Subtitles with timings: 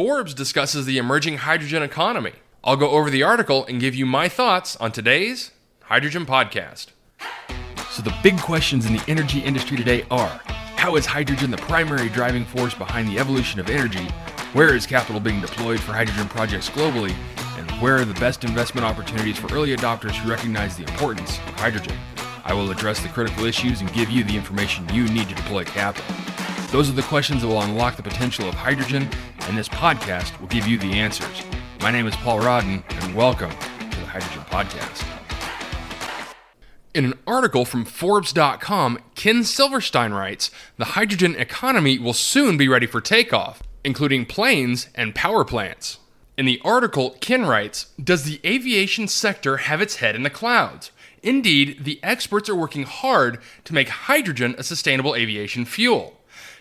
[0.00, 2.32] Forbes discusses the emerging hydrogen economy.
[2.64, 5.50] I'll go over the article and give you my thoughts on today's
[5.82, 6.86] Hydrogen Podcast.
[7.90, 10.40] So, the big questions in the energy industry today are
[10.76, 14.08] How is hydrogen the primary driving force behind the evolution of energy?
[14.54, 17.14] Where is capital being deployed for hydrogen projects globally?
[17.58, 21.54] And where are the best investment opportunities for early adopters who recognize the importance of
[21.56, 21.98] hydrogen?
[22.46, 25.64] I will address the critical issues and give you the information you need to deploy
[25.64, 26.16] capital.
[26.70, 29.10] Those are the questions that will unlock the potential of hydrogen,
[29.50, 31.42] and this podcast will give you the answers.
[31.80, 35.04] My name is Paul Rodden, and welcome to the Hydrogen Podcast.
[36.94, 42.86] In an article from Forbes.com, Ken Silverstein writes The hydrogen economy will soon be ready
[42.86, 45.98] for takeoff, including planes and power plants.
[46.38, 50.92] In the article, Ken writes Does the aviation sector have its head in the clouds?
[51.24, 56.19] Indeed, the experts are working hard to make hydrogen a sustainable aviation fuel.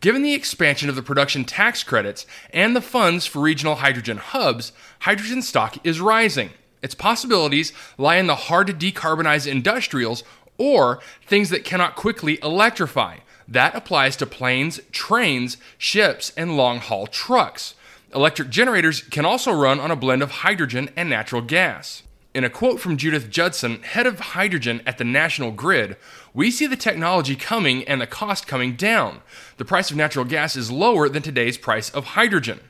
[0.00, 4.72] Given the expansion of the production tax credits and the funds for regional hydrogen hubs,
[5.00, 6.50] hydrogen stock is rising.
[6.82, 10.24] Its possibilities lie in the hard to decarbonize industrials
[10.56, 13.18] or things that cannot quickly electrify.
[13.46, 17.74] That applies to planes, trains, ships, and long haul trucks.
[18.14, 22.02] Electric generators can also run on a blend of hydrogen and natural gas.
[22.32, 25.96] In a quote from Judith Judson, head of hydrogen at the National Grid,
[26.32, 29.22] we see the technology coming and the cost coming down.
[29.56, 32.60] The price of natural gas is lower than today's price of hydrogen.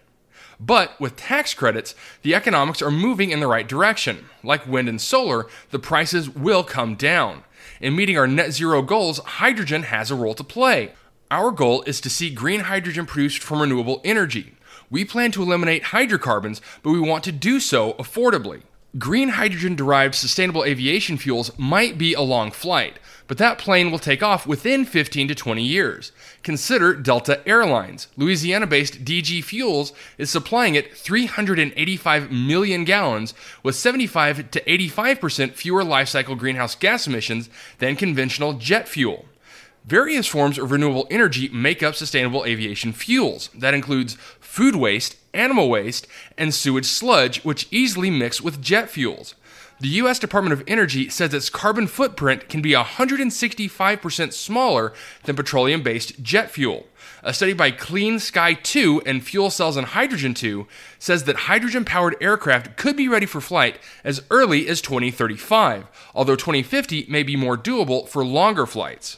[0.58, 4.30] But with tax credits, the economics are moving in the right direction.
[4.42, 7.44] Like wind and solar, the prices will come down.
[7.82, 10.94] In meeting our net zero goals, hydrogen has a role to play.
[11.30, 14.54] Our goal is to see green hydrogen produced from renewable energy.
[14.88, 18.62] We plan to eliminate hydrocarbons, but we want to do so affordably.
[18.98, 24.00] Green hydrogen derived sustainable aviation fuels might be a long flight, but that plane will
[24.00, 26.10] take off within 15 to 20 years.
[26.42, 28.08] Consider Delta Airlines.
[28.16, 33.32] Louisiana based DG Fuels is supplying it 385 million gallons
[33.62, 39.26] with 75 to 85% fewer life cycle greenhouse gas emissions than conventional jet fuel.
[39.84, 43.50] Various forms of renewable energy make up sustainable aviation fuels.
[43.54, 49.34] That includes food waste, animal waste, and sewage sludge, which easily mix with jet fuels.
[49.80, 50.18] The U.S.
[50.18, 54.92] Department of Energy says its carbon footprint can be 165% smaller
[55.24, 56.86] than petroleum based jet fuel.
[57.22, 60.66] A study by Clean Sky 2 and Fuel Cells and Hydrogen 2
[60.98, 66.36] says that hydrogen powered aircraft could be ready for flight as early as 2035, although
[66.36, 69.16] 2050 may be more doable for longer flights.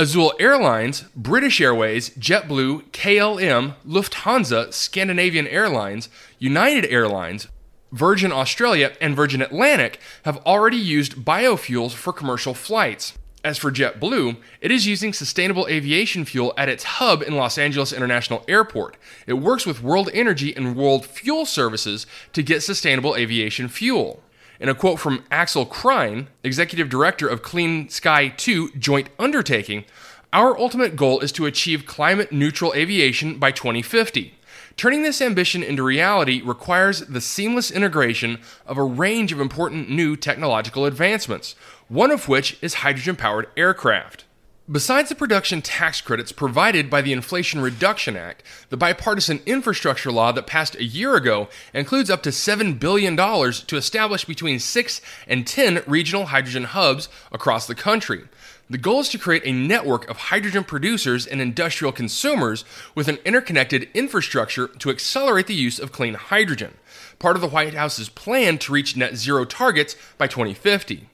[0.00, 7.48] Azul Airlines, British Airways, JetBlue, KLM, Lufthansa, Scandinavian Airlines, United Airlines,
[7.92, 13.12] Virgin Australia, and Virgin Atlantic have already used biofuels for commercial flights.
[13.44, 17.92] As for JetBlue, it is using sustainable aviation fuel at its hub in Los Angeles
[17.92, 18.96] International Airport.
[19.26, 24.22] It works with World Energy and World Fuel Services to get sustainable aviation fuel.
[24.60, 29.86] In a quote from Axel Krein, executive director of Clean Sky 2 joint undertaking,
[30.34, 34.34] our ultimate goal is to achieve climate neutral aviation by 2050.
[34.76, 40.14] Turning this ambition into reality requires the seamless integration of a range of important new
[40.14, 41.54] technological advancements,
[41.88, 44.24] one of which is hydrogen powered aircraft.
[44.70, 50.30] Besides the production tax credits provided by the Inflation Reduction Act, the bipartisan infrastructure law
[50.30, 55.44] that passed a year ago includes up to $7 billion to establish between 6 and
[55.44, 58.28] 10 regional hydrogen hubs across the country.
[58.68, 62.64] The goal is to create a network of hydrogen producers and industrial consumers
[62.94, 66.74] with an interconnected infrastructure to accelerate the use of clean hydrogen,
[67.18, 71.08] part of the White House's plan to reach net zero targets by 2050.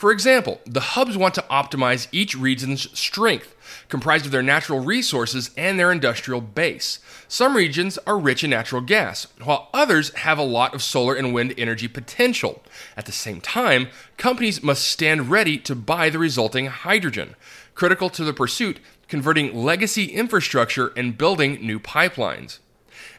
[0.00, 3.54] For example, the hubs want to optimize each region's strength,
[3.90, 7.00] comprised of their natural resources and their industrial base.
[7.28, 11.34] Some regions are rich in natural gas, while others have a lot of solar and
[11.34, 12.62] wind energy potential.
[12.96, 17.36] At the same time, companies must stand ready to buy the resulting hydrogen,
[17.74, 22.60] critical to the pursuit, converting legacy infrastructure and building new pipelines.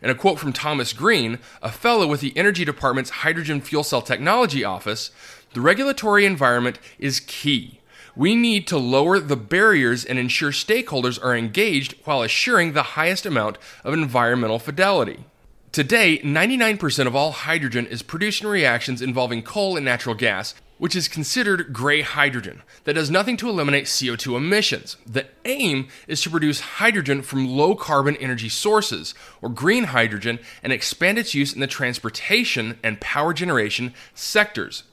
[0.02, 4.02] In a quote from Thomas Green, a fellow with the Energy Department's Hydrogen Fuel Cell
[4.02, 5.12] Technology Office,
[5.54, 7.82] the regulatory environment is key.
[8.16, 13.26] We need to lower the barriers and ensure stakeholders are engaged while assuring the highest
[13.26, 15.26] amount of environmental fidelity.
[15.72, 20.96] Today, 99% of all hydrogen is produced in reactions involving coal and natural gas, which
[20.96, 24.98] is considered gray hydrogen that does nothing to eliminate CO2 emissions.
[25.06, 30.74] The aim is to produce hydrogen from low carbon energy sources, or green hydrogen, and
[30.74, 34.84] expand its use in the transportation and power generation sectors.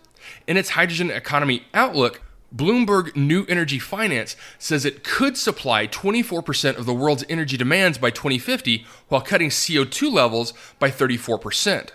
[0.46, 2.22] In its hydrogen economy outlook,
[2.54, 8.10] Bloomberg New Energy Finance says it could supply 24% of the world's energy demands by
[8.10, 11.90] 2050 while cutting CO2 levels by 34%.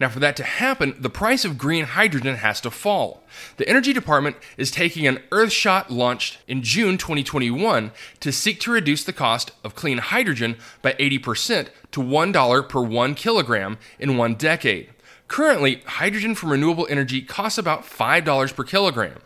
[0.00, 3.22] Now, for that to happen, the price of green hydrogen has to fall.
[3.56, 9.04] The Energy Department is taking an Earthshot launched in June 2021 to seek to reduce
[9.04, 14.90] the cost of clean hydrogen by 80% to $1 per 1 kilogram in one decade.
[15.32, 19.18] Currently, hydrogen from renewable energy costs about $5 per kilogram.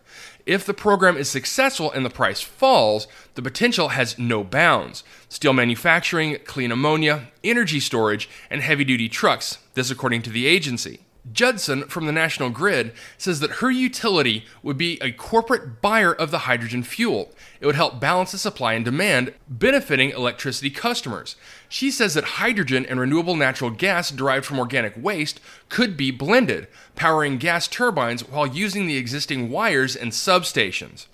[0.47, 5.03] If the program is successful and the price falls, the potential has no bounds.
[5.29, 11.01] Steel manufacturing, clean ammonia, energy storage, and heavy duty trucks, this according to the agency.
[11.33, 16.31] Judson from the National Grid says that her utility would be a corporate buyer of
[16.31, 17.33] the hydrogen fuel.
[17.61, 21.35] It would help balance the supply and demand, benefiting electricity customers.
[21.69, 26.69] She says that hydrogen and renewable natural gas derived from organic waste could be blended,
[26.95, 31.07] powering gas turbines while using the existing wires and substations.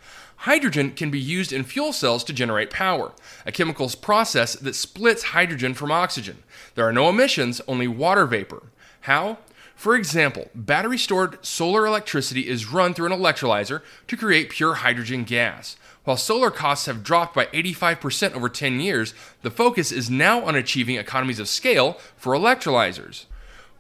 [0.43, 3.13] Hydrogen can be used in fuel cells to generate power,
[3.47, 6.43] a chemicals process that splits hydrogen from oxygen.
[6.75, 8.65] There are no emissions, only water vapor.
[9.03, 9.39] How?
[9.83, 15.25] For example, battery stored solar electricity is run through an electrolyzer to create pure hydrogen
[15.25, 15.75] gas.
[16.05, 19.13] While solar costs have dropped by 85% over 10 years,
[19.43, 23.25] the focus is now on achieving economies of scale for electrolyzers.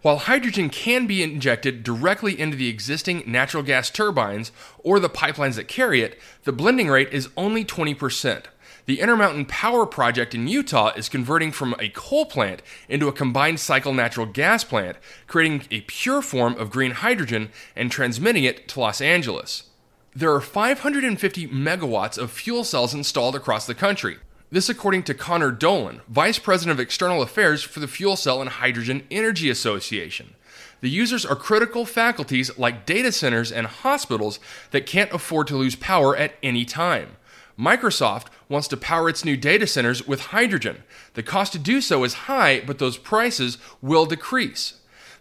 [0.01, 5.55] While hydrogen can be injected directly into the existing natural gas turbines or the pipelines
[5.55, 8.47] that carry it, the blending rate is only 20%.
[8.84, 13.61] The Intermountain Power Project in Utah is converting from a coal plant into a combined
[13.61, 14.96] cycle natural gas plant,
[15.29, 19.70] creating a pure form of green hydrogen and transmitting it to Los Angeles.
[20.17, 24.19] There are 550 megawatts of fuel cells installed across the country.
[24.50, 28.50] This, according to Connor Dolan, Vice President of External Affairs for the Fuel Cell and
[28.50, 30.34] Hydrogen Energy Association.
[30.81, 34.40] The users are critical faculties like data centers and hospitals
[34.73, 37.17] that can't afford to lose power at any time.
[37.59, 40.83] Microsoft wants to power its new data centers with hydrogen.
[41.15, 44.75] The cost to do so is high, but those prices will decrease.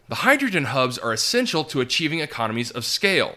[0.07, 3.35] The hydrogen hubs are essential to achieving economies of scale.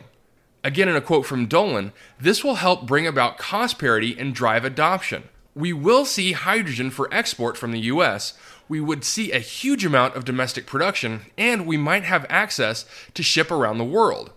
[0.64, 4.64] Again, in a quote from Dolan, this will help bring about cost parity and drive
[4.64, 5.24] adoption.
[5.54, 8.32] We will see hydrogen for export from the US.
[8.68, 13.22] We would see a huge amount of domestic production, and we might have access to
[13.22, 14.32] ship around the world.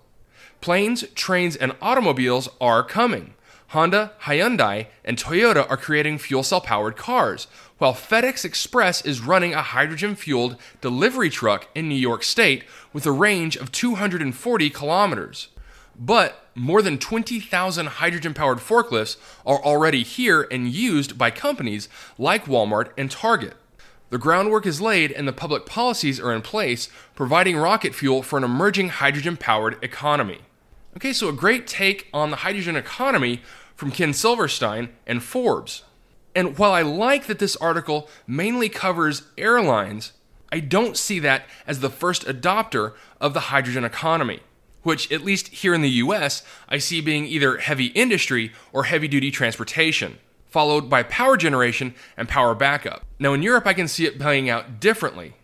[0.59, 3.33] Planes, trains, and automobiles are coming.
[3.71, 7.47] Honda, Hyundai, and Toyota are creating fuel cell powered cars,
[7.77, 13.05] while FedEx Express is running a hydrogen fueled delivery truck in New York State with
[13.05, 15.49] a range of 240 kilometers.
[15.99, 22.45] But more than 20,000 hydrogen powered forklifts are already here and used by companies like
[22.45, 23.55] Walmart and Target.
[24.09, 28.37] The groundwork is laid and the public policies are in place, providing rocket fuel for
[28.37, 30.39] an emerging hydrogen powered economy.
[30.97, 33.43] Okay, so a great take on the hydrogen economy
[33.75, 35.83] from Ken Silverstein and Forbes.
[36.33, 40.13] And while I like that this article mainly covers airlines,
[40.51, 44.39] I don't see that as the first adopter of the hydrogen economy,
[44.81, 49.07] which, at least here in the US, I see being either heavy industry or heavy
[49.07, 50.17] duty transportation,
[50.47, 53.05] followed by power generation and power backup.
[53.19, 55.35] Now, in Europe, I can see it playing out differently,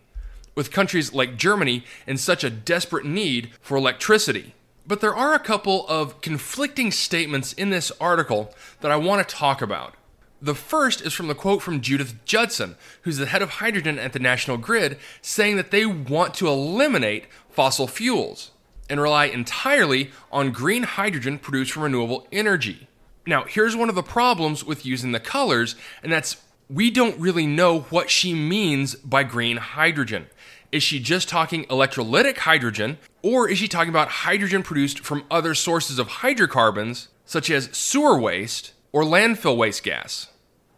[0.56, 4.52] with countries like Germany in such a desperate need for electricity.
[4.86, 9.34] But there are a couple of conflicting statements in this article that I want to
[9.34, 9.94] talk about.
[10.42, 14.12] The first is from the quote from Judith Judson, who's the head of hydrogen at
[14.12, 18.50] the National Grid, saying that they want to eliminate fossil fuels
[18.90, 22.86] and rely entirely on green hydrogen produced from renewable energy.
[23.26, 26.36] Now, here's one of the problems with using the colors, and that's
[26.68, 30.26] we don't really know what she means by green hydrogen.
[30.72, 35.54] Is she just talking electrolytic hydrogen, or is she talking about hydrogen produced from other
[35.54, 40.28] sources of hydrocarbons, such as sewer waste or landfill waste gas?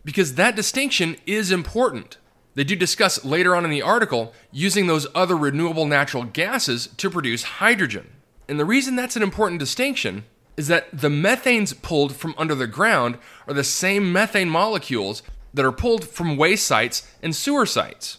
[0.04, 2.18] Because that distinction is important.
[2.54, 7.10] They do discuss later on in the article using those other renewable natural gases to
[7.10, 8.12] produce hydrogen.
[8.48, 10.22] And the reason that's an important distinction
[10.56, 15.64] is that the methanes pulled from under the ground are the same methane molecules that
[15.64, 18.18] are pulled from waste sites and sewer sites.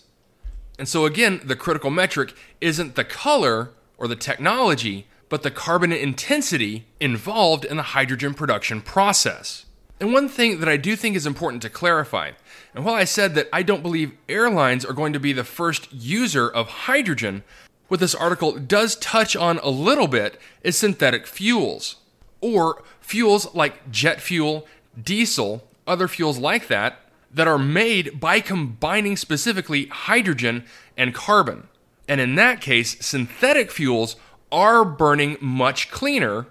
[0.78, 5.92] And so, again, the critical metric isn't the color or the technology, but the carbon
[5.92, 9.66] intensity involved in the hydrogen production process.
[10.00, 12.32] And one thing that I do think is important to clarify,
[12.76, 15.92] and while I said that I don't believe airlines are going to be the first
[15.92, 17.44] user of hydrogen,
[17.88, 21.96] what this article does touch on a little bit is synthetic fuels,
[22.42, 24.68] or fuels like jet fuel,
[25.02, 27.00] diesel, other fuels like that,
[27.34, 30.64] that are made by combining specifically hydrogen
[30.96, 31.68] and carbon.
[32.08, 34.16] And in that case, synthetic fuels
[34.52, 36.48] are burning much cleaner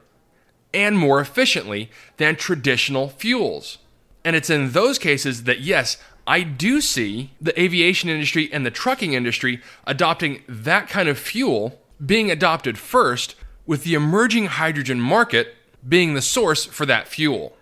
[0.74, 3.78] and more efficiently than traditional fuels.
[4.24, 5.96] And it's in those cases that, yes,
[6.26, 11.80] I do see the aviation industry and the trucking industry adopting that kind of fuel
[12.04, 15.54] being adopted first, with the emerging hydrogen market
[15.88, 17.56] being the source for that fuel.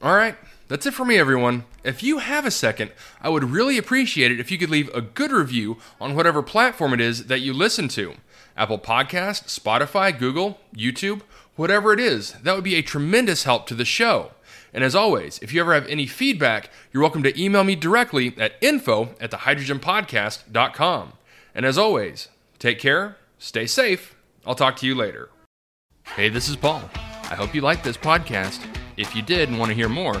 [0.00, 0.36] All right,
[0.68, 1.64] that's it for me, everyone.
[1.84, 5.00] If you have a second, I would really appreciate it if you could leave a
[5.00, 8.14] good review on whatever platform it is that you listen to
[8.56, 11.22] Apple Podcast, Spotify, Google, YouTube,
[11.54, 12.32] whatever it is.
[12.32, 14.32] That would be a tremendous help to the show.
[14.72, 18.34] And as always, if you ever have any feedback, you're welcome to email me directly
[18.38, 21.12] at info at thehydrogenpodcast.com.
[21.54, 24.14] And as always, take care, stay safe.
[24.44, 25.30] I'll talk to you later.
[26.14, 26.90] Hey, this is Paul.
[26.94, 28.64] I hope you liked this podcast.
[28.96, 30.20] If you did and want to hear more,